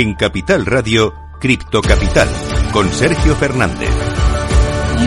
[0.00, 2.26] En Capital Radio, Cripto Capital,
[2.72, 3.90] con Sergio Fernández.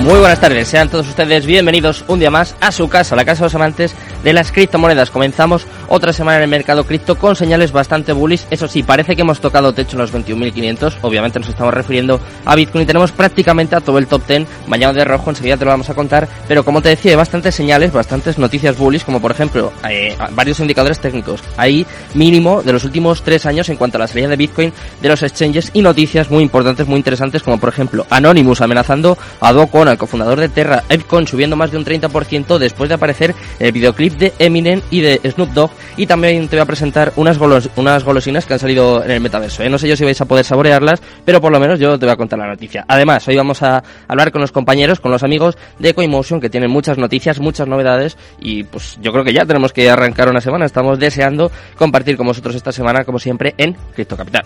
[0.04, 3.40] Muy buenas tardes, sean todos ustedes bienvenidos un día más a su casa, la casa
[3.40, 5.10] de los amantes de las criptomonedas.
[5.10, 8.46] Comenzamos otra semana en el mercado cripto con señales bastante bullish.
[8.50, 10.98] Eso sí, parece que hemos tocado techo en los 21.500.
[11.02, 14.94] Obviamente nos estamos refiriendo a Bitcoin y tenemos prácticamente a todo el top 10 bañado
[14.94, 15.30] de rojo.
[15.30, 16.28] Enseguida te lo vamos a contar.
[16.48, 20.60] Pero como te decía, hay bastantes señales, bastantes noticias bullish, como por ejemplo eh, varios
[20.60, 21.42] indicadores técnicos.
[21.58, 25.10] Ahí mínimo de los últimos tres años en cuanto a la salida de Bitcoin de
[25.10, 29.84] los exchanges y noticias muy importantes, muy interesantes, como por ejemplo Anonymous amenazando a Doco
[29.84, 34.14] el cofundador de Terra, Epcon, subiendo más de un 30% después de aparecer el videoclip
[34.14, 35.72] de Eminem y de Snoop Dogg.
[35.98, 37.38] Y también te voy a presentar unas,
[37.76, 39.64] unas golosinas que han salido en el metaverso.
[39.64, 39.70] ¿eh?
[39.70, 42.14] No sé yo si vais a poder saborearlas, pero por lo menos yo te voy
[42.14, 42.86] a contar la noticia.
[42.88, 46.72] Además, hoy vamos a hablar con los compañeros, con los amigos de Coinmotion, que tienen
[46.72, 48.18] muchas noticias, muchas novedades.
[48.40, 50.66] Y pues yo creo que ya tenemos que arrancar una semana.
[50.66, 54.44] Estamos deseando compartir con vosotros esta semana, como siempre, en Crypto Capital.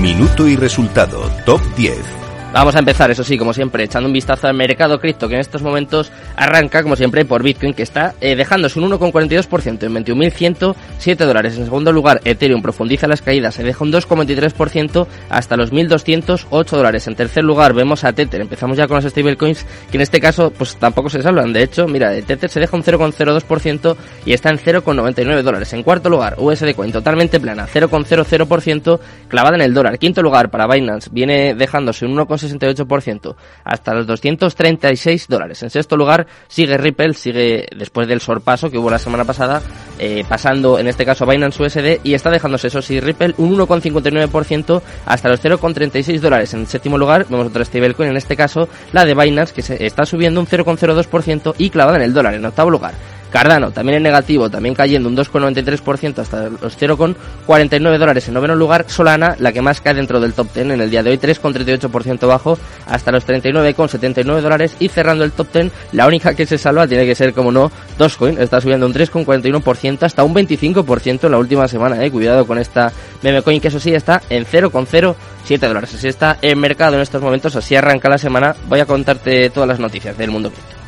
[0.00, 1.30] Minuto y resultado.
[1.44, 2.21] Top 10.
[2.52, 5.40] Vamos a empezar, eso sí, como siempre, echando un vistazo al mercado cripto, que en
[5.40, 11.16] estos momentos arranca, como siempre, por Bitcoin, que está eh, dejándose un 1,42% en 21.107
[11.24, 11.56] dólares.
[11.56, 17.06] En segundo lugar, Ethereum profundiza las caídas, se deja un 2,23% hasta los 1.208 dólares.
[17.06, 18.42] En tercer lugar, vemos a Tether.
[18.42, 21.54] Empezamos ya con los stablecoins, que en este caso, pues tampoco se salvan.
[21.54, 25.72] De hecho, mira, Tether se deja un 0,02% y está en 0,99 dólares.
[25.72, 29.98] En cuarto lugar, USD Coin totalmente plana, 0,00% clavada en el dólar.
[29.98, 35.62] Quinto lugar, para Binance, viene dejándose un 1,62% 68% hasta los 236 dólares.
[35.62, 39.62] En sexto lugar sigue Ripple, sigue después del sorpaso que hubo la semana pasada,
[39.98, 43.56] eh, pasando en este caso a Binance USD y está dejándose eso sí Ripple un
[43.56, 46.54] 1,59% hasta los 0,36 dólares.
[46.54, 50.04] En séptimo lugar vemos otra stablecoin, en este caso la de Binance que se está
[50.04, 52.34] subiendo un 0,02% y clavada en el dólar.
[52.34, 52.94] En octavo lugar
[53.32, 58.28] Cardano también en negativo, también cayendo un 2,93% hasta los 0,49 dólares.
[58.28, 61.02] En noveno lugar, Solana, la que más cae dentro del top 10 en el día
[61.02, 64.76] de hoy, 3,38% bajo hasta los 39,79 dólares.
[64.78, 67.72] Y cerrando el top 10, la única que se salva tiene que ser, como no,
[67.96, 68.38] Dogecoin.
[68.38, 72.04] Está subiendo un 3,41% hasta un 25% en la última semana.
[72.04, 72.10] Eh.
[72.10, 75.94] Cuidado con esta meme coin que eso sí está en 0,07 dólares.
[75.94, 78.54] Así está el mercado en estos momentos, así arranca la semana.
[78.68, 80.81] Voy a contarte todas las noticias del mundo cripto.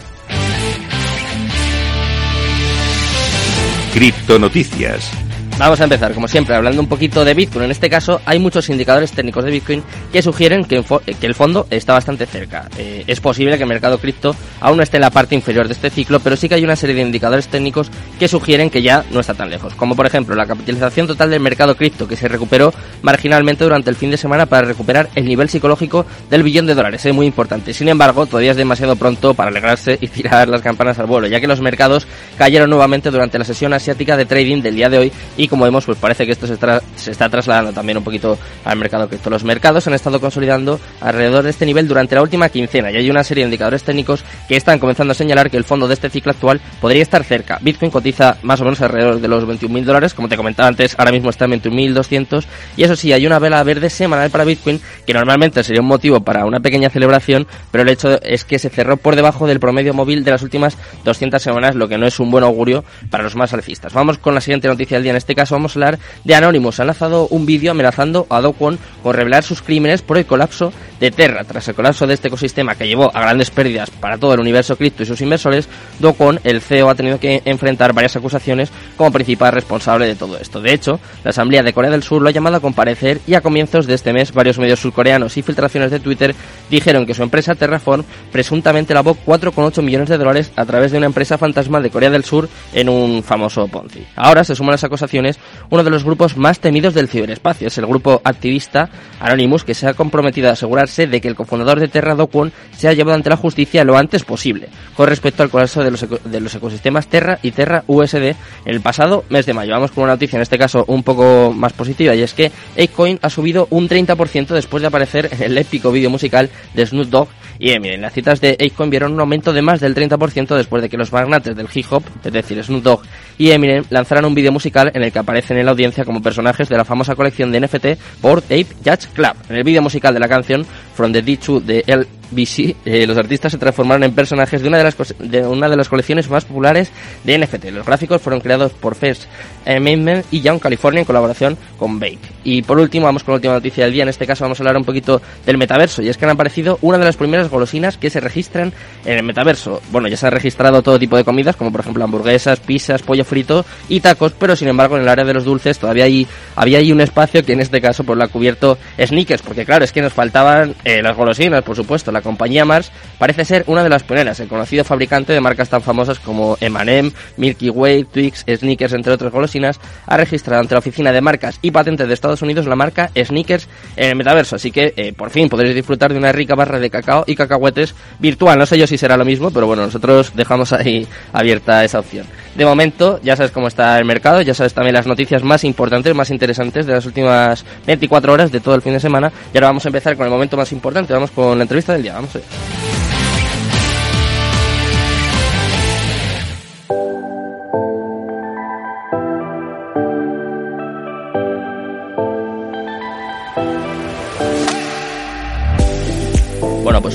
[3.94, 5.08] Cripto Noticias.
[5.56, 7.66] Vamos a empezar, como siempre, hablando un poquito de Bitcoin.
[7.66, 10.82] En este caso, hay muchos indicadores técnicos de Bitcoin que sugieren que,
[11.22, 12.68] el fondo está bastante cerca.
[12.76, 15.74] Eh, es posible que el mercado cripto aún no esté en la parte inferior de
[15.74, 17.88] este ciclo, pero sí que hay una serie de indicadores técnicos
[18.18, 19.74] que sugieren que ya no está tan lejos.
[19.74, 23.96] Como por ejemplo, la capitalización total del mercado cripto, que se recuperó marginalmente durante el
[23.96, 27.06] fin de semana para recuperar el nivel psicológico del billón de dólares.
[27.06, 27.72] Es muy importante.
[27.72, 31.40] Sin embargo, todavía es demasiado pronto para alegrarse y tirar las campanas al vuelo, ya
[31.40, 35.12] que los mercados cayeron nuevamente durante la sesión asiática de trading del día de hoy
[35.36, 36.56] y como vemos, pues parece que esto se,
[36.96, 39.30] se está trasladando también un poquito al mercado cripto.
[39.30, 43.10] Los mercados han estado consolidando alrededor de este nivel durante la última quincena y hay
[43.10, 46.10] una serie de indicadores técnicos que están comenzando a señalar que el fondo de este
[46.10, 47.58] ciclo actual podría estar cerca.
[47.60, 51.12] Bitcoin cotiza más o menos alrededor de los 21.000 dólares, como te comentaba antes, ahora
[51.12, 52.44] mismo está en 21.200
[52.76, 56.20] y eso sí, hay una vela verde semanal para Bitcoin que normalmente sería un motivo
[56.20, 59.94] para una pequeña celebración, pero el hecho es que se cerró por debajo del promedio
[59.94, 63.36] móvil de las últimas 200 semanas, lo que no es un buen augurio para los
[63.36, 63.92] más alcistas.
[63.92, 66.80] Vamos con la siguiente noticia del día, en este caso vamos a hablar de Anonymous.
[66.80, 70.72] Ha lanzado un vídeo amenazando a Do con revelar sus crímenes por el colapso
[71.04, 71.44] de Terra.
[71.44, 74.76] Tras el colapso de este ecosistema que llevó a grandes pérdidas para todo el universo
[74.76, 75.68] cripto y sus inversores,
[75.98, 80.60] Do el CEO, ha tenido que enfrentar varias acusaciones como principal responsable de todo esto.
[80.60, 83.42] De hecho, la Asamblea de Corea del Sur lo ha llamado a comparecer y a
[83.42, 86.34] comienzos de este mes varios medios surcoreanos y filtraciones de Twitter
[86.70, 91.06] dijeron que su empresa Terraform presuntamente lavó 4,8 millones de dólares a través de una
[91.06, 94.06] empresa fantasma de Corea del Sur en un famoso Ponzi.
[94.16, 95.38] Ahora se suman las acusaciones
[95.68, 97.68] uno de los grupos más temidos del ciberespacio.
[97.68, 98.88] Es el grupo activista
[99.20, 102.52] Anonymous que se ha comprometido a asegurar de que el cofundador de Terra, Do Kwon,
[102.76, 106.40] sea llevado ante la justicia lo antes posible, con respecto al colapso de los, de
[106.40, 109.72] los ecosistemas Terra y Terra USD el pasado mes de mayo.
[109.72, 113.18] Vamos con una noticia, en este caso un poco más positiva, y es que Apecoin
[113.22, 117.28] ha subido un 30% después de aparecer en el épico vídeo musical de Snoop Dogg
[117.58, 120.82] y eh, miren, las citas de Apecoin vieron un aumento de más del 30% después
[120.82, 123.02] de que los magnates del hip hop, es decir, Snoop Dogg
[123.38, 126.68] y Eminem, lanzaran un vídeo musical en el que aparecen en la audiencia como personajes
[126.68, 127.86] de la famosa colección de NFT
[128.20, 129.34] por Ape Judge Club.
[129.48, 130.64] En el vídeo musical de la canción
[130.94, 134.78] From the D2 de El BC, eh, los artistas se transformaron en personajes de una
[134.78, 136.90] de, las de una de las colecciones más populares
[137.24, 137.66] de NFT.
[137.66, 139.24] Los gráficos fueron creados por First
[139.66, 142.18] Amendment y Young California en colaboración con Bake.
[142.44, 144.02] Y por último, vamos con la última noticia del día.
[144.02, 146.02] En este caso vamos a hablar un poquito del metaverso.
[146.02, 148.72] Y es que han aparecido una de las primeras golosinas que se registran
[149.04, 149.80] en el metaverso.
[149.90, 153.23] Bueno, ya se han registrado todo tipo de comidas, como por ejemplo hamburguesas, pizzas, pollo
[153.24, 156.26] frito y tacos, pero sin embargo en el área de los dulces todavía hay,
[156.56, 159.84] había ahí un espacio que en este caso pues lo ha cubierto Snickers, porque claro,
[159.84, 162.12] es que nos faltaban eh, las golosinas, por supuesto.
[162.12, 165.82] La compañía Mars parece ser una de las pioneras, el conocido fabricante de marcas tan
[165.82, 171.12] famosas como M&M, Milky Way, Twix, Snickers, entre otras golosinas, ha registrado ante la Oficina
[171.12, 174.92] de Marcas y Patentes de Estados Unidos la marca Snickers en el metaverso, así que
[174.96, 178.58] eh, por fin podréis disfrutar de una rica barra de cacao y cacahuetes virtual.
[178.58, 182.26] No sé yo si será lo mismo, pero bueno, nosotros dejamos ahí abierta esa opción.
[182.54, 186.14] De momento, ya sabes cómo está el mercado, ya sabes también las noticias más importantes,
[186.14, 189.32] más interesantes de las últimas 24 horas de todo el fin de semana.
[189.52, 192.02] Y ahora vamos a empezar con el momento más importante, vamos con la entrevista del
[192.02, 192.14] día.
[192.14, 192.73] Vamos a ver.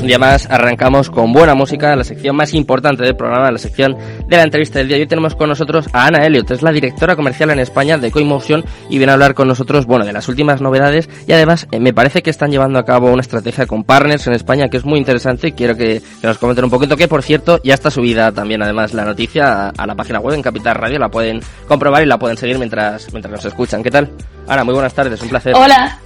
[0.02, 3.98] Un día más arrancamos con buena música, la sección más importante del programa, la sección
[4.28, 4.98] de la entrevista del día.
[4.98, 8.64] Hoy tenemos con nosotros a Ana Elliot, es la directora comercial en España de CoinMotion
[8.90, 11.94] y viene a hablar con nosotros, bueno, de las últimas novedades y además eh, me
[11.94, 15.00] parece que están llevando a cabo una estrategia con partners en España que es muy
[15.00, 18.62] interesante y quiero que, nos comenten un poquito, que por cierto ya está subida también
[18.62, 22.18] además la noticia a, la página web en Capital Radio, la pueden comprobar y la
[22.18, 23.84] pueden seguir mientras, mientras nos escuchan.
[23.84, 24.10] ¿Qué tal?
[24.48, 25.54] Ana, muy buenas tardes, un placer.
[25.56, 26.00] Hola,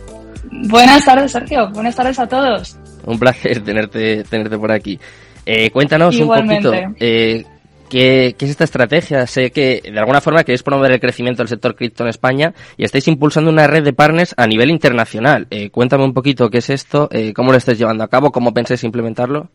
[0.69, 2.78] buenas tardes Sergio, buenas tardes a todos.
[3.06, 5.00] Un placer tenerte, tenerte por aquí.
[5.46, 6.72] Eh, cuéntanos un poquito.
[7.00, 7.46] Eh,
[7.90, 9.28] ¿qué, es esta estrategia?
[9.28, 12.84] Sé que de alguna forma queréis promover el crecimiento del sector cripto en España y
[12.84, 15.48] estáis impulsando una red de partners a nivel internacional.
[15.50, 18.54] Eh, cuéntame un poquito qué es esto, eh, cómo lo estáis llevando a cabo, cómo
[18.54, 19.50] pensáis implementarlo.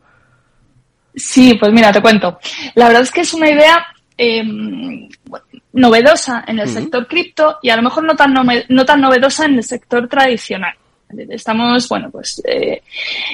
[1.15, 2.39] Sí, pues mira, te cuento.
[2.75, 3.85] La verdad es que es una idea
[4.17, 5.09] em,
[5.73, 8.35] novedosa en el sector cripto y a lo mejor no tan,
[8.69, 10.75] no tan novedosa en el sector tradicional.
[11.31, 12.83] Estamos, bueno, pues eh,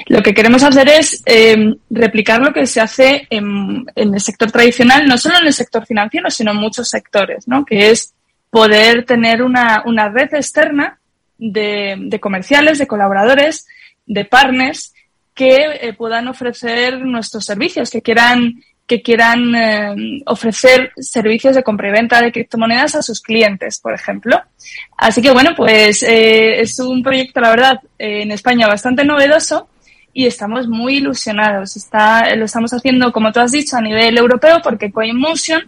[0.07, 5.05] lo que queremos hacer es eh, replicar lo que se hace en, el sector tradicional,
[5.05, 7.65] no solo en el sector financiero, sino en muchos sectores, ¿no?
[7.65, 8.13] Que es
[8.49, 10.99] poder tener una, una red externa
[11.37, 13.67] de, comerciales, de colaboradores,
[14.05, 14.93] de partners
[15.33, 21.89] que eh, puedan ofrecer nuestros servicios, que quieran que quieran eh, ofrecer servicios de compra
[21.89, 24.39] y venta de criptomonedas a sus clientes, por ejemplo.
[24.97, 29.69] Así que bueno, pues eh, es un proyecto, la verdad, en España bastante novedoso
[30.13, 31.75] y estamos muy ilusionados.
[31.75, 35.67] Está, lo estamos haciendo, como tú has dicho, a nivel europeo porque CoinMotion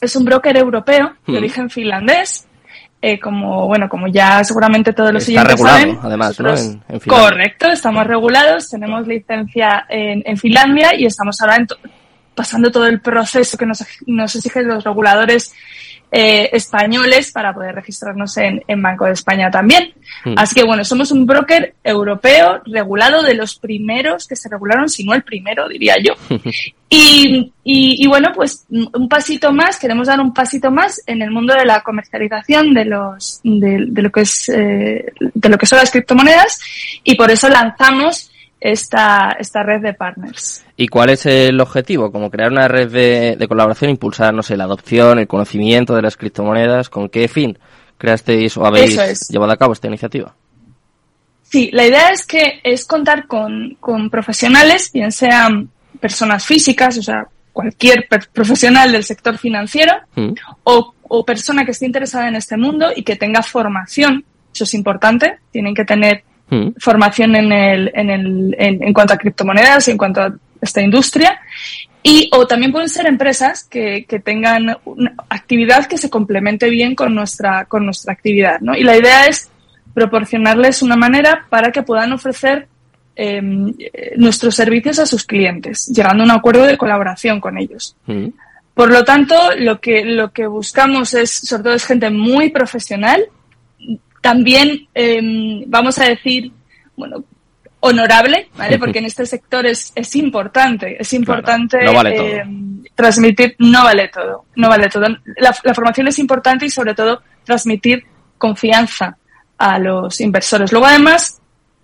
[0.00, 1.36] es un broker europeo de hmm.
[1.36, 2.46] origen finlandés.
[3.02, 6.54] Eh, como bueno como ya seguramente todos los Está regulado, además, ¿no?
[6.54, 11.66] En, correcto, estamos regulados, tenemos licencia en, en Finlandia y estamos ahora en,
[12.40, 15.52] pasando todo el proceso que nos, nos exigen los reguladores
[16.10, 19.92] eh, españoles para poder registrarnos en, en, Banco de España también.
[20.24, 20.32] Hmm.
[20.38, 25.04] Así que bueno, somos un broker europeo regulado de los primeros que se regularon, si
[25.04, 26.14] no el primero, diría yo.
[26.88, 31.30] y, y, y, bueno, pues un pasito más, queremos dar un pasito más en el
[31.30, 35.66] mundo de la comercialización de los, de, de lo que es, eh, de lo que
[35.66, 36.58] son las criptomonedas
[37.04, 38.29] y por eso lanzamos
[38.60, 40.64] esta, esta red de partners.
[40.76, 42.12] ¿Y cuál es el objetivo?
[42.12, 46.02] Como crear una red de, de colaboración, impulsar, no sé, la adopción, el conocimiento de
[46.02, 46.88] las criptomonedas.
[46.88, 47.58] ¿Con qué fin
[47.98, 50.34] creasteis o habéis llevado a cabo esta iniciativa?
[51.42, 57.02] Sí, la idea es que es contar con, con profesionales, bien sean personas físicas, o
[57.02, 60.32] sea, cualquier profesional del sector financiero mm.
[60.64, 64.24] o, o persona que esté interesada en este mundo y que tenga formación.
[64.54, 65.38] Eso es importante.
[65.50, 66.72] Tienen que tener Mm.
[66.78, 71.40] formación en, el, en, el, en, cuanto a criptomonedas y en cuanto a esta industria.
[72.02, 76.94] Y, o también pueden ser empresas que, que tengan una actividad que se complemente bien
[76.94, 78.74] con nuestra, con nuestra actividad, ¿no?
[78.74, 79.50] Y la idea es
[79.94, 82.68] proporcionarles una manera para que puedan ofrecer
[83.16, 83.72] em,
[84.16, 87.96] nuestros servicios a sus clientes, llegando a un acuerdo de colaboración con ellos.
[88.06, 88.28] Mm.
[88.74, 93.26] Por lo tanto, lo que, lo que buscamos es, sobre todo, es gente muy profesional
[94.20, 96.52] también, em, vamos a decir,
[96.96, 97.24] bueno,
[97.80, 98.78] honorable, ¿vale?
[98.78, 102.26] Porque en este sector es, es importante, es importante no vale todo.
[102.26, 102.44] eh,
[102.94, 105.06] transmitir, no vale todo, no vale todo.
[105.36, 108.04] La, la, formación es importante y sobre todo transmitir
[108.38, 109.16] confianza
[109.58, 110.72] a los inversores.
[110.72, 111.40] Luego además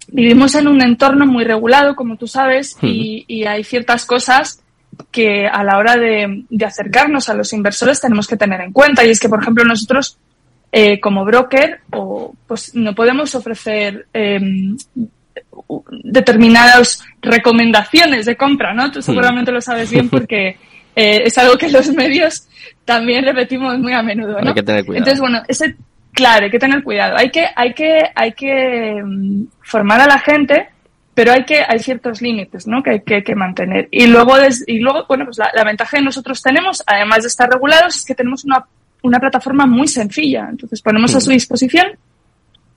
[0.09, 4.63] vivimos en un entorno muy regulado, como tú sabes, y, y hay ciertas cosas
[5.11, 9.05] que a la hora de, de, acercarnos a los inversores tenemos que tener en cuenta.
[9.05, 10.19] Y es que, por ejemplo, nosotros
[10.73, 14.41] eh, como broker o, pues no podemos ofrecer eh,
[16.05, 18.91] determinadas recomendaciones de compra, ¿no?
[18.91, 20.49] Tú seguramente lo sabes bien porque
[20.97, 22.49] eh, es algo que los medios
[22.85, 24.49] también repetimos muy a menudo, ¿no?
[24.49, 24.99] Hay que tener cuidado.
[24.99, 25.77] Entonces, bueno, ese,
[26.13, 27.17] claro, hay que tener cuidado.
[27.17, 30.69] Hay que, hay que, hay que um, formar a la gente,
[31.15, 32.83] pero hay que, hay ciertos límites, ¿no?
[32.83, 33.89] Que hay que, que mantener.
[33.91, 37.29] Y luego, des, y luego, bueno, pues la, la ventaja que nosotros tenemos, además de
[37.29, 38.65] estar regulados, es que tenemos una,
[39.07, 40.49] una plataforma muy sencilla.
[40.51, 41.87] Entonces, ponemos a su disposición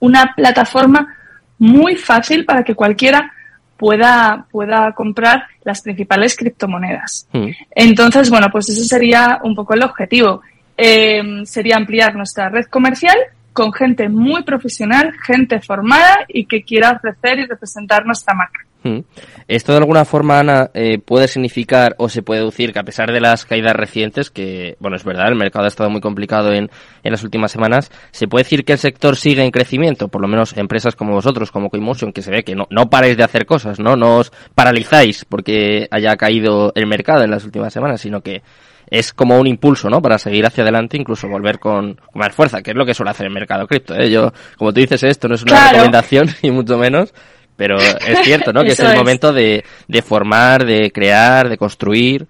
[0.00, 1.14] una plataforma
[1.58, 3.32] muy fácil para que cualquiera
[3.76, 7.28] pueda, pueda comprar las principales criptomonedas.
[7.32, 7.48] Mm.
[7.70, 10.42] Entonces, bueno, pues ese sería un poco el objetivo.
[10.76, 13.16] Eh, sería ampliar nuestra red comercial
[13.52, 18.60] con gente muy profesional, gente formada y que quiera ofrecer y representar nuestra marca.
[18.82, 19.00] Mm.
[19.46, 23.12] Esto de alguna forma, Ana, eh, puede significar o se puede deducir que a pesar
[23.12, 26.70] de las caídas recientes, que, bueno, es verdad, el mercado ha estado muy complicado en,
[27.02, 30.28] en las últimas semanas, se puede decir que el sector sigue en crecimiento, por lo
[30.28, 33.44] menos empresas como vosotros, como Coinmotion, que se ve que no, no paráis de hacer
[33.44, 33.96] cosas, ¿no?
[33.96, 38.42] No os paralizáis porque haya caído el mercado en las últimas semanas, sino que
[38.88, 40.00] es como un impulso, ¿no?
[40.02, 43.10] Para seguir hacia adelante, incluso volver con, con más fuerza, que es lo que suele
[43.10, 44.10] hacer el mercado cripto, ¿eh?
[44.10, 45.70] Yo, como tú dices, esto no es una Claro.
[45.72, 47.14] recomendación, y mucho menos,
[47.60, 48.62] pero es cierto, ¿no?
[48.64, 48.96] Que es el es.
[48.96, 52.26] momento de, de formar, de crear, de construir,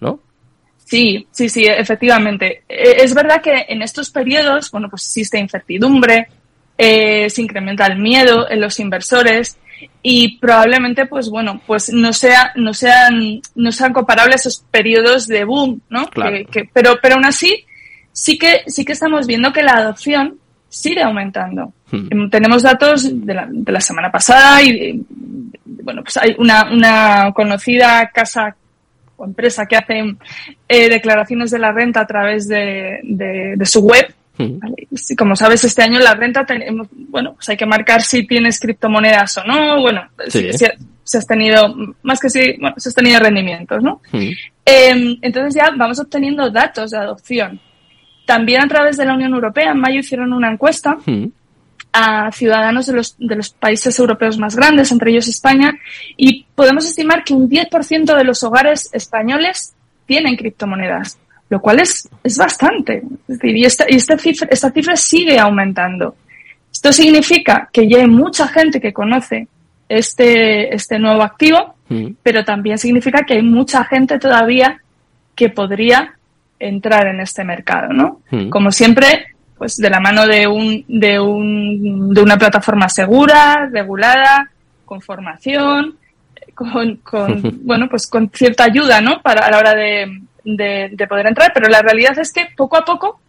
[0.00, 0.20] ¿no?
[0.86, 2.62] Sí, sí, sí, efectivamente.
[2.66, 6.28] Eh, Es verdad que en estos periodos, bueno, pues existe incertidumbre,
[6.78, 9.58] eh, se incrementa el miedo en los inversores
[10.02, 15.44] y probablemente, pues bueno, pues no sea, no sean, no sean comparables esos periodos de
[15.44, 16.08] boom, ¿no?
[16.08, 16.36] Claro.
[16.36, 17.66] Que, que- pero, pero aún así,
[18.12, 20.38] sí que, sí que estamos viendo que la adopción
[20.74, 21.72] sigue aumentando.
[21.90, 22.08] Hmm.
[22.10, 25.00] Em, Tenemos datos de la, de la semana pasada y, eh,
[25.64, 28.54] bueno, pues hay una, una conocida casa
[29.16, 30.16] o empresa que hace
[30.68, 34.12] eh, declaraciones de la renta a través de, de, de su web.
[34.36, 34.58] Mm.
[34.58, 34.88] ¿vale?
[35.16, 39.38] Como sabes, este año la renta tenemos, bueno, pues hay que marcar si tienes criptomonedas
[39.38, 39.80] o no.
[39.80, 40.52] Bueno, Sí.
[40.52, 40.58] si,
[41.04, 44.00] si- has tenido, más que si, bueno, si has tenido rendimientos, ¿no?
[44.10, 44.30] Mm.
[44.66, 47.60] Eh, entonces ya vamos obteniendo datos de adopción.
[48.26, 51.26] También a través de la Unión Europea, en mayo hicieron una encuesta Mm.
[51.92, 55.72] a ciudadanos de los, de los países europeos más grandes, entre ellos España,
[56.16, 59.74] y podemos estimar que un 10% de los hogares españoles
[60.06, 61.18] tienen criptomonedas,
[61.50, 63.02] lo cual es, es bastante.
[63.28, 66.16] Es decir, y esta, y esta, cifra, esta cifra sigue aumentando.
[66.72, 69.46] Esto significa que ya hay mucha gente que conoce
[69.88, 72.14] este, este nuevo activo, Mm.
[72.22, 74.80] pero también significa que hay mucha gente todavía
[75.36, 76.14] que podría
[76.58, 78.20] entrar en este mercado, ¿no?
[78.30, 78.48] Mm.
[78.48, 84.50] Como siempre, pues de la mano de un, de un, de una plataforma segura, regulada,
[84.84, 85.96] con formación,
[86.54, 89.20] con, con bueno, pues con cierta ayuda, ¿no?
[89.22, 91.52] Para a la hora de, de, de poder entrar.
[91.52, 93.20] Pero la realidad es que poco a poco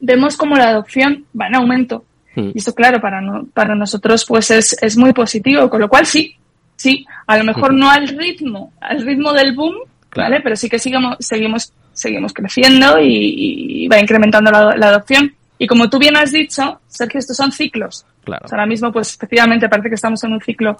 [0.00, 2.04] vemos como la adopción va en aumento.
[2.34, 2.50] Mm.
[2.54, 6.06] Y esto, claro, para, no, para nosotros pues es, es muy positivo, con lo cual
[6.06, 6.36] sí,
[6.76, 9.74] sí, a lo mejor no al ritmo, al ritmo del boom,
[10.12, 10.30] Claro.
[10.30, 10.42] ¿vale?
[10.42, 15.34] Pero sí que seguimos, seguimos, seguimos creciendo y, y va incrementando la, la adopción.
[15.58, 18.04] Y como tú bien has dicho, Sergio, estos son ciclos.
[18.24, 18.44] Claro.
[18.44, 20.76] O sea, ahora mismo, pues efectivamente parece que estamos en un ciclo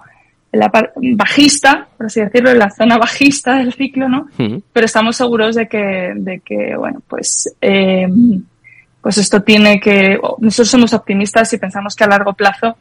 [0.51, 0.71] en la
[1.15, 4.27] bajista, por así decirlo, en la zona bajista del ciclo, ¿no?
[4.37, 8.07] Pero estamos seguros de que, de que bueno, pues, eh,
[9.01, 12.77] pues esto tiene que, nosotros somos optimistas y pensamos que a largo plazo,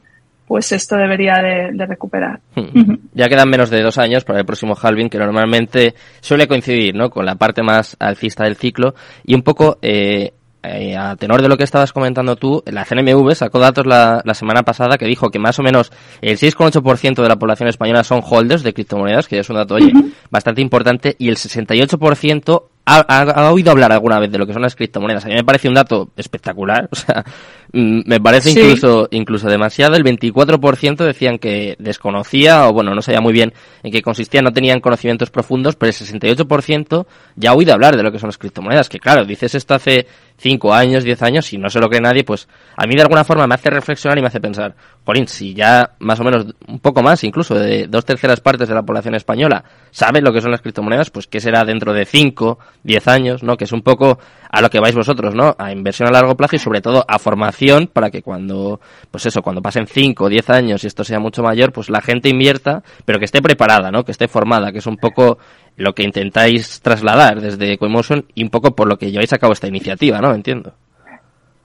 [0.53, 2.41] pues esto debería de, de recuperar.
[2.57, 2.79] Mm.
[2.79, 2.99] Ujú.
[3.15, 7.09] Ya quedan menos de dos años para el próximo halving, que normalmente suele coincidir ¿no?
[7.09, 8.95] con la parte más alcista del ciclo.
[9.25, 13.35] Y un poco, eh, eh, a tenor de lo que estabas comentando tú, la CNMV
[13.35, 15.91] sacó datos la, la semana pasada que dijo que más o menos
[16.21, 19.77] el 6,8% de la población española son holders de criptomonedas, que ya es un dato,
[19.77, 19.91] oye,
[20.31, 24.53] bastante importante, y el 68% ha, ha, ha oído hablar alguna vez de lo que
[24.53, 25.25] son las criptomonedas.
[25.25, 27.25] A mí me parece un dato espectacular, o sea,
[27.73, 28.61] mm, me parece Sí.
[28.61, 29.95] incluso, incluso demasiado.
[29.95, 34.53] El 24% decían que desconocía, o bueno, no sabía muy bien en qué consistía, no
[34.53, 38.39] tenían conocimientos profundos, pero el 68% ya ha oído hablar de lo que son las
[38.39, 40.07] criptomonedas, que claro, dices esto hace
[40.43, 43.23] 5 años, 10 años, si no se lo cree nadie, pues a mí de alguna
[43.23, 46.81] forma me hace reflexionar y me hace pensar, Jolín, si ya más o menos un
[46.81, 50.51] poco más, incluso de dos terceras partes de la población española sabe lo que son
[50.51, 53.57] las criptomonedas, pues qué será dentro de 5, 10 años, ¿no?
[53.57, 54.19] Que es un poco
[54.51, 55.55] a lo que vais vosotros, ¿no?
[55.59, 58.81] A inversión a largo plazo y sobre todo a formación para que cuando,
[59.11, 62.01] pues eso, cuando pasen 5 o 10 años y esto sea mucho mayor, pues la
[62.01, 64.05] gente invierta, pero que esté preparada, ¿no?
[64.05, 65.39] Que esté formada, que es un poco
[65.77, 69.53] lo que intentáis trasladar desde Coinmotion y un poco por lo que lleváis a cabo
[69.53, 70.35] esta iniciativa, ¿no?
[70.35, 70.75] Entiendo.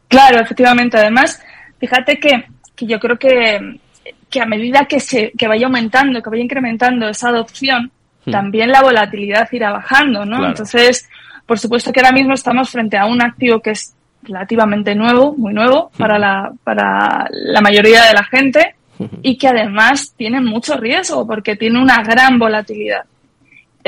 [0.08, 0.98] Claro, efectivamente.
[0.98, 1.42] Además,
[1.80, 2.46] fíjate que,
[2.76, 3.80] que yo creo que,
[4.30, 7.92] que a medida que se que vaya aumentando, que vaya incrementando esa adopción,
[8.26, 8.32] hmm.
[8.32, 10.46] también la volatilidad irá bajando, ¿no?
[10.48, 11.10] Entonces,
[11.46, 15.54] por supuesto que ahora mismo estamos frente a un activo que es relativamente nuevo, muy
[15.54, 15.98] nuevo hmm.
[15.98, 19.06] para la, para la mayoría de la gente hmm.
[19.22, 23.04] y que además tiene mucho riesgo porque tiene una gran volatilidad.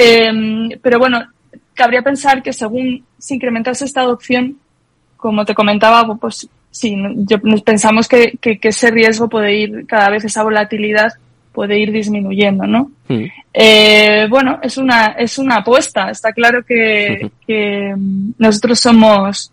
[0.02, 1.22] Eh, pero bueno,
[1.74, 4.58] cabría pensar que según se incrementase esta adopción,
[5.18, 6.96] como te comentaba, pues sí,
[7.28, 11.12] yo, pensamos que, que, ese riesgo puede ir, cada vez esa volatilidad
[11.52, 12.92] puede ir disminuyendo, ¿no?
[13.54, 16.10] Eh, bueno, es una, es una apuesta.
[16.10, 17.94] Está claro que, que
[18.38, 19.52] nosotros somos,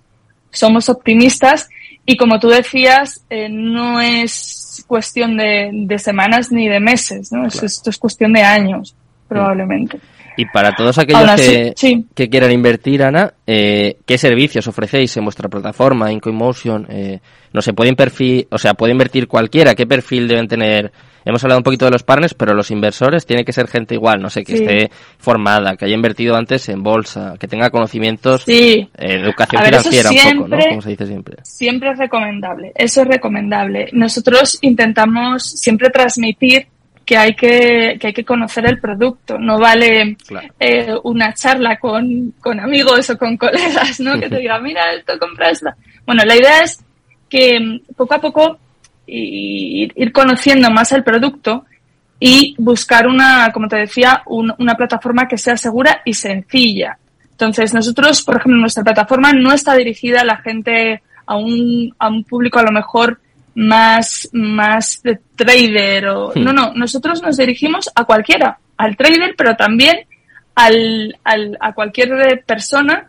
[0.53, 1.69] somos optimistas
[2.05, 7.47] y como tú decías, eh, no es cuestión de, de, semanas ni de meses, ¿no?
[7.47, 8.95] Esto es cuestión de años,
[9.26, 9.99] probablemente.
[10.37, 15.49] Y para todos aquellos que, que, quieran invertir, Ana, eh, ¿qué servicios ofrecéis en vuestra
[15.49, 16.87] plataforma, en CoinMotion?
[16.90, 17.21] Eh,
[17.52, 19.75] no sé, pueden perfil, o sea, puede invertir cualquiera.
[19.75, 20.93] ¿Qué perfil deben tener?
[21.25, 24.21] Hemos hablado un poquito de los partners, pero los inversores tiene que ser gente igual,
[24.21, 28.45] no sé, que esté formada, que haya invertido antes en bolsa, que tenga conocimientos.
[28.47, 30.59] Eh, educación financiera un poco, ¿no?
[30.69, 31.37] Como se dice siempre.
[31.43, 33.88] Siempre es recomendable, eso es recomendable.
[33.93, 36.69] Nosotros intentamos siempre transmitir
[37.07, 39.39] que hay que, que hay que conocer el producto.
[39.39, 40.17] No vale
[40.59, 44.19] eh, una charla con, con, amigos o con colegas, ¿no?
[44.19, 45.77] Que te digan, mira, esto compra esta.
[46.05, 46.85] Bueno, la idea es
[47.31, 48.59] que mm, poco a poco
[49.07, 51.65] ir, ir conociendo más el producto
[52.19, 56.99] y buscar una, como te decía, una plataforma que sea segura y sencilla.
[57.31, 62.09] Entonces, nosotros, por ejemplo, nuestra plataforma no está dirigida a la gente, a un, a
[62.09, 63.21] un público a lo mejor
[63.57, 66.45] más, más de trader o, hmm.
[66.45, 70.07] no, no, nosotros nos dirigimos a cualquiera, al trader, pero también
[70.55, 73.09] al, al, a cualquier persona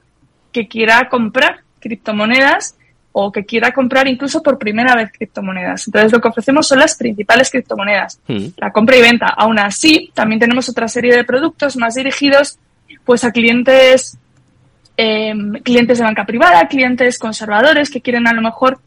[0.54, 2.75] que quiera comprar criptomonedas
[3.12, 5.86] o que quiera comprar incluso por primera vez criptomonedas.
[5.88, 8.48] Entonces lo que ofrecemos son las principales criptomonedas, hmm.
[8.58, 9.27] la compra y venta.
[9.27, 12.58] Aún así, también tenemos otra serie de productos más dirigidos
[13.04, 14.18] pues a clientes
[14.96, 15.33] eh,
[15.64, 18.79] clientes de banca privada, clientes conservadores que quieren a lo mejor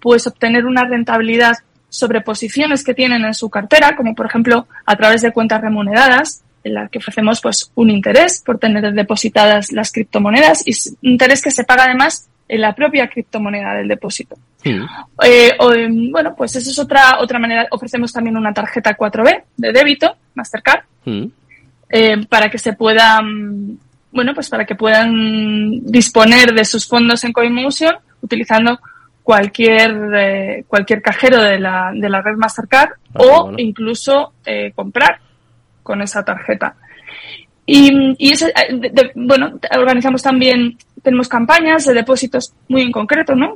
[0.00, 1.56] pues obtener una rentabilidad
[1.88, 6.42] sobre posiciones que tienen en su cartera, como por ejemplo a través de cuentas remuneradas,
[6.64, 11.50] en la que ofrecemos pues un interés por tener depositadas las criptomonedas y interés que
[11.50, 14.36] se paga además en la propia criptomoneda del depósito.
[14.64, 17.66] Eh, em, bueno, pues esa es otra otra manera.
[17.70, 20.84] Ofrecemos también una tarjeta 4B de débito, Mastercard,
[21.90, 23.78] eh, para que se puedan,
[24.10, 28.80] bueno, pues para que puedan disponer de sus fondos en CoinMotion utilizando
[29.28, 35.20] cualquier, eh, cualquier cajero de la, de la red Mastercard ah, o incluso eh, comprar
[35.82, 36.74] con esa tarjeta.
[37.66, 43.52] Y, y ese, eh, bueno, organizamos también, tenemos campañas de depósitos muy en concreto, ¿no?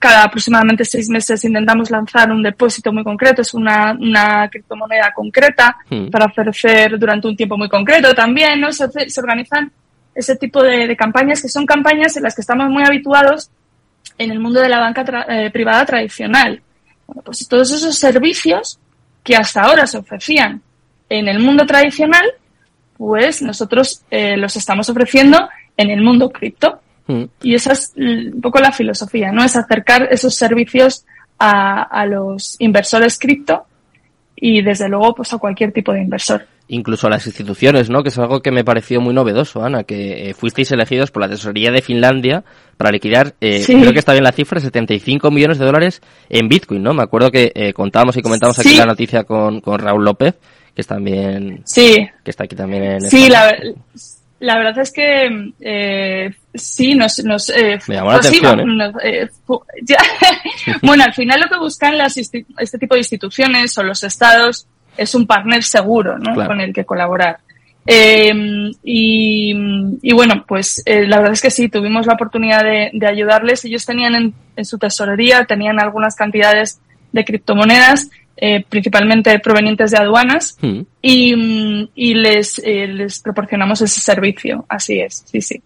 [0.00, 5.76] cada aproximadamente seis meses intentamos lanzar un depósito muy concreto, es una, una criptomoneda concreta
[5.90, 6.08] hmm.
[6.08, 8.72] para ofrecer durante un tiempo muy concreto también, ¿no?
[8.72, 9.70] Se, se organizan
[10.14, 13.50] ese tipo de, de, campañas que son campañas en las que estamos muy habituados
[14.18, 16.60] en el mundo de la banca eh, privada tradicional.
[17.06, 18.78] Bueno, pues todos esos servicios
[19.22, 20.62] que hasta ahora se ofrecían
[21.08, 22.24] en el mundo tradicional,
[22.96, 26.80] pues nosotros eh, los estamos ofreciendo en el mundo cripto.
[27.06, 27.24] Mm.
[27.42, 29.44] Y esa es un poco la filosofía, ¿no?
[29.44, 31.04] Es acercar esos servicios
[31.38, 33.66] a, a los inversores cripto
[34.34, 38.02] y desde luego pues a cualquier tipo de inversor incluso a las instituciones, ¿no?
[38.02, 41.28] Que es algo que me pareció muy novedoso, Ana, que eh, fuisteis elegidos por la
[41.28, 42.44] tesorería de Finlandia
[42.76, 46.82] para liquidar, eh, creo que está bien la cifra, 75 millones de dólares en Bitcoin,
[46.82, 46.92] ¿no?
[46.92, 50.34] Me acuerdo que eh, contábamos y comentábamos aquí la noticia con, con Raúl López,
[50.74, 51.96] que es también, sí.
[52.22, 53.56] que está aquí también en Sí, la,
[54.40, 57.24] la verdad es que eh, sí, nos...
[57.24, 58.66] nos eh, Me llamó la atención,
[60.82, 65.14] bueno, al final lo que buscan las este tipo de instituciones o los estados es
[65.14, 66.34] un partner seguro ¿no?
[66.34, 67.38] con el que colaborar.
[67.88, 69.54] Eh, y,
[70.02, 73.64] y, bueno, pues eh, la verdad es que sí, tuvimos la oportunidad de, de ayudarles.
[73.64, 76.80] Ellos tenían en, en, su tesorería, tenían algunas cantidades
[77.12, 80.80] de criptomonedas eh, principalmente provenientes de aduanas, mm.
[81.00, 84.66] y, y les, eh, les proporcionamos ese servicio.
[84.68, 85.62] Así es, sí, sí.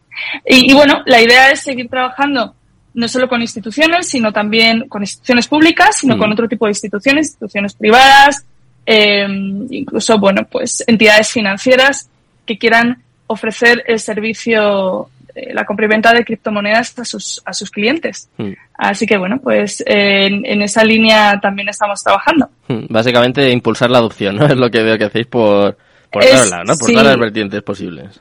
[0.47, 2.55] Y, y, bueno, la idea es seguir trabajando
[2.95, 6.33] no solo con instituciones, sino también con instituciones públicas, sino con mm.
[6.33, 8.47] otro tipo de instituciones, instituciones privadas,
[8.93, 9.25] eh,
[9.71, 12.11] incluso, bueno, pues entidades financieras
[12.45, 17.53] que quieran ofrecer el servicio, eh, la compra y venta de criptomonedas a sus, a
[17.53, 18.29] sus clientes.
[18.37, 18.51] Mm.
[18.75, 22.51] Así que, bueno, pues en, en, esa línea también estamos trabajando.
[22.67, 22.87] Mm.
[22.89, 24.47] Básicamente impulsar la adopción, ¿no?
[24.49, 25.77] Es lo que veo que hacéis por,
[26.11, 26.75] por ¿no?
[26.77, 28.21] Por todas las vertientes posibles.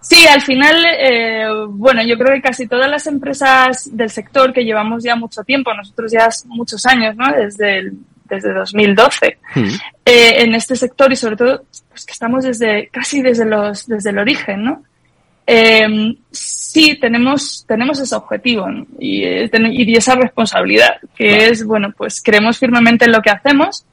[0.00, 4.64] Sí, al final, eh, bueno, yo creo que casi todas las empresas del sector que
[4.64, 7.26] llevamos ya mucho tiempo, nosotros ya muchos años, ¿no?
[7.32, 7.98] Desde el,
[8.34, 9.64] desde 2012 hmm.
[10.04, 14.10] eh, en este sector y sobre todo pues que estamos desde casi desde los desde
[14.10, 14.82] el origen, ¿no?
[15.46, 18.66] Eh, sí tenemos tenemos ese objetivo
[18.98, 23.84] y, y, esa responsabilidad que es bueno pues creemos firmemente en lo que hacemos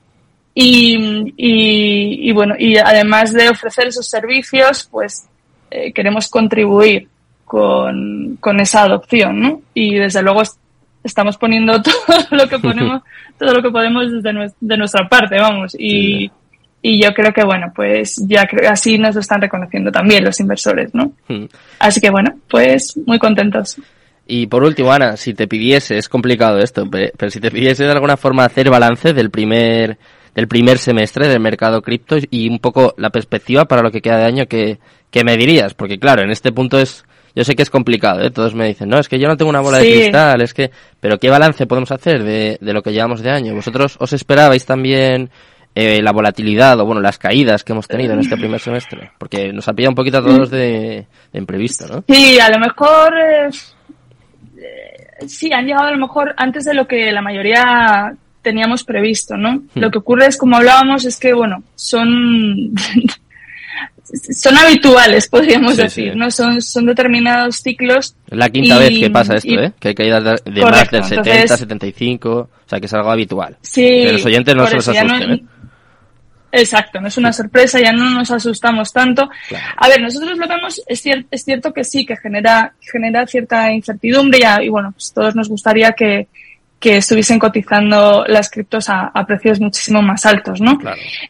[0.53, 5.27] y, y, y bueno y además de ofrecer esos servicios pues
[5.71, 7.07] eh, queremos contribuir
[7.45, 9.61] con, con, esa adopción, ¿no?
[9.73, 10.41] Y desde luego
[11.03, 13.01] estamos poniendo todo lo que ponemos,
[13.37, 15.75] todo lo que podemos desde de nuestra parte, vamos.
[15.77, 16.31] Y,
[16.81, 20.39] y yo creo que, bueno, pues ya creo, así nos lo están reconociendo también los
[20.39, 21.13] inversores, ¿no?
[21.27, 21.45] Hmm.
[21.79, 23.77] Así que, bueno, pues muy contentos.
[24.31, 27.91] Y por último, Ana, si te pidiese, es complicado esto, pero si te pidiese de
[27.91, 29.97] alguna forma hacer balance del primer
[30.35, 34.19] del primer semestre del mercado cripto y un poco la perspectiva para lo que queda
[34.19, 34.79] de año que,
[35.11, 35.73] ¿qué me dirías?
[35.73, 37.03] Porque claro, en este punto es,
[37.39, 38.31] yo sé que es complicado, ¿eh?
[38.31, 40.71] todos me dicen, no, es que yo no tengo una bola de cristal, es que,
[40.99, 43.55] pero ¿qué balance podemos hacer de, de lo que llevamos de año?
[43.55, 45.29] ¿Vosotros os esperabais también
[45.73, 49.11] eh, la volatilidad o bueno, las caídas que hemos tenido en este primer semestre?
[49.17, 52.03] Porque nos ha pillado un poquito a todos de, de imprevisto, ¿no?
[52.09, 53.49] Sí, a lo mejor, eh,
[55.25, 59.53] sí, han llegado a lo mejor antes de lo que la mayoría teníamos previsto, ¿no?
[59.53, 59.79] Hmm.
[59.79, 62.73] Lo que ocurre es, como hablábamos, es que, bueno, son
[64.03, 66.31] son habituales, podríamos decir, ¿no?
[66.31, 68.15] Son, son determinados ciclos.
[68.29, 69.73] Es la quinta vez que pasa esto, ¿eh?
[69.79, 73.57] Que hay caídas de, más del 70, 75, o sea, que es algo habitual.
[73.61, 74.03] Sí.
[74.11, 75.43] los oyentes no se los asusten, ¿eh?
[76.51, 79.29] Exacto, no es una sorpresa, ya no nos asustamos tanto.
[79.77, 84.39] A ver, nosotros lo vemos, es, es cierto que sí, que genera, genera cierta incertidumbre
[84.39, 86.27] y, y bueno, pues todos nos gustaría que,
[86.79, 90.79] que estuviesen cotizando las criptos a, precios muchísimo más altos, ¿no?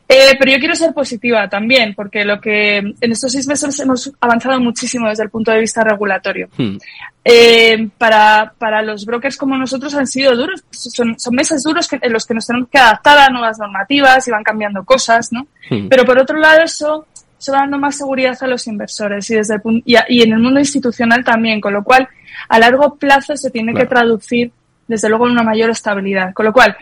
[0.08, 4.12] Eh, pero yo quiero ser positiva también, porque lo que en estos seis meses hemos
[4.22, 6.50] avanzado muchísimo desde el punto de vista regulatorio.
[6.56, 6.78] Hmm.
[7.26, 12.00] Eh, para, para los brokers como nosotros han sido duros, son, son meses duros que,
[12.00, 15.48] en los que nos tenemos que adaptar a nuevas normativas y van cambiando cosas, ¿no?
[15.70, 15.88] Hmm.
[15.90, 17.08] Pero por otro lado, eso,
[17.40, 20.40] eso va dando más seguridad a los inversores y, desde el, y, y en el
[20.40, 22.08] mundo institucional también, con lo cual
[22.48, 24.52] a largo plazo se tiene que traducir
[24.90, 26.34] desde luego en una mayor estabilidad.
[26.34, 26.76] Con lo cual,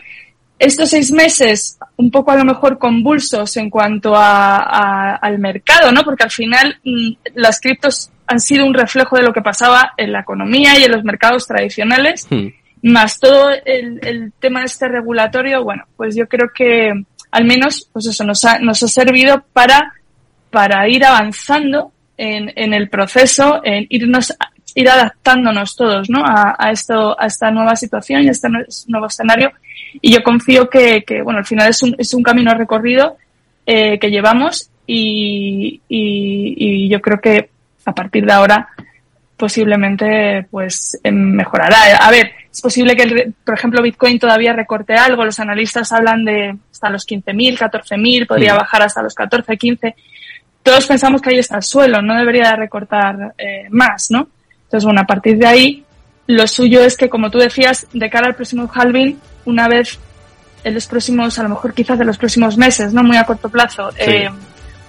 [0.58, 6.02] estos seis meses, un poco a lo mejor convulsos en cuanto a, al mercado, ¿no?
[6.02, 10.12] Porque al final mm, las criptos han sido un reflejo de lo que pasaba en
[10.12, 12.48] la economía y en los mercados tradicionales, hmm.
[12.82, 16.92] más todo el, el, tema este regulatorio, bueno, pues yo creo que
[17.30, 19.92] al menos, pues eso nos ha, nos ha servido para,
[20.50, 24.34] para ir avanzando en, en el proceso, en irnos
[24.78, 26.24] ir adaptándonos todos ¿no?
[26.24, 28.48] a, a, esto, a esta nueva situación y a este
[28.86, 29.50] nuevo escenario.
[30.00, 33.16] Y yo confío que, que bueno, al final es un, es un camino recorrido
[33.66, 37.50] eh, que llevamos y, y, y, yo creo que
[37.84, 38.68] a partir de ahora
[39.36, 41.96] posiblemente pues em, mejorará.
[42.00, 45.24] A ver, es posible que, por ejemplo, Bitcoin todavía recorte algo.
[45.24, 49.96] Los analistas hablan de hasta los 15.000, 14.000, podría bajar hasta los 14, 15.
[50.62, 54.28] Todos pensamos que ahí está el suelo, no debería recortar eh, más, ¿no?
[54.68, 55.84] Entonces, bueno, a partir de ahí,
[56.26, 59.98] lo suyo es que, como tú decías, de cara al próximo halving, una vez
[60.62, 63.48] en los próximos, a lo mejor quizás de los próximos meses, no muy a corto
[63.48, 64.28] plazo, eh,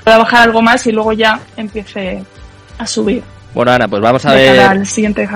[0.04, 2.22] pueda bajar algo más y luego ya empiece
[2.78, 3.24] a subir.
[3.54, 4.60] Bueno, Ana, pues vamos a ver.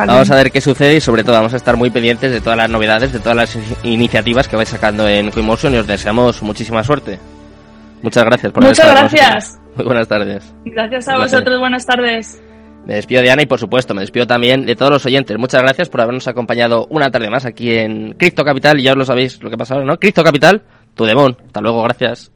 [0.06, 2.58] vamos a ver qué sucede y sobre todo vamos a estar muy pendientes de todas
[2.58, 6.84] las novedades, de todas las iniciativas que vais sacando en Quimotion y os deseamos muchísima
[6.84, 7.17] suerte.
[8.01, 9.60] Muchas gracias por Muchas gracias.
[9.75, 10.43] Muy buenas tardes.
[10.65, 12.42] Gracias a vosotros, buenas tardes.
[12.86, 15.38] Me despido de Ana y por supuesto me despido también de todos los oyentes.
[15.38, 18.98] Muchas gracias por habernos acompañado una tarde más aquí en Cripto Capital y ya os
[18.98, 19.98] lo sabéis lo que pasa ahora, ¿no?
[19.98, 21.38] Cripto Capital, tu demon.
[21.46, 22.32] Hasta luego, gracias.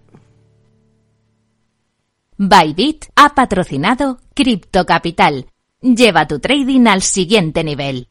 [2.38, 5.47] Bybit ha patrocinado Cripto Capital.
[5.81, 8.07] Lleva tu trading al siguiente nivel.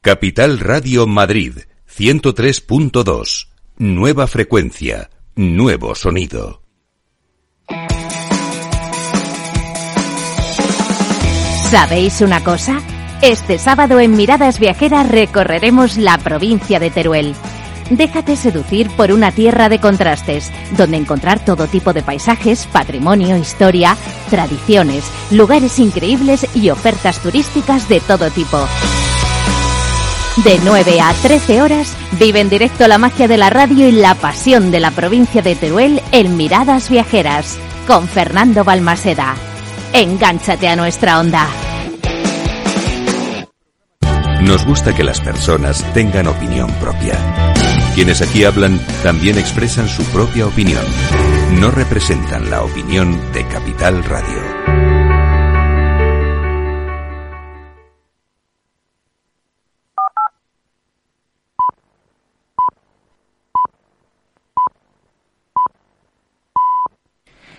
[0.00, 3.48] Capital Radio Madrid 103.2.
[3.78, 6.63] Nueva frecuencia, nuevo sonido.
[11.70, 12.80] ¿Sabéis una cosa?
[13.20, 17.34] Este sábado en Miradas Viajeras recorreremos la provincia de Teruel.
[17.90, 23.96] Déjate seducir por una tierra de contrastes, donde encontrar todo tipo de paisajes, patrimonio, historia,
[24.30, 28.58] tradiciones, lugares increíbles y ofertas turísticas de todo tipo.
[30.44, 34.14] De 9 a 13 horas, vive en directo la magia de la radio y la
[34.14, 39.34] pasión de la provincia de Teruel en Miradas Viajeras, con Fernando Balmaseda.
[39.96, 41.46] Engánchate a nuestra onda.
[44.40, 47.16] Nos gusta que las personas tengan opinión propia.
[47.94, 50.84] Quienes aquí hablan también expresan su propia opinión.
[51.60, 54.73] No representan la opinión de Capital Radio.